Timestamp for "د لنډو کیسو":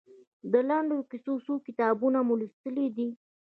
0.51-1.33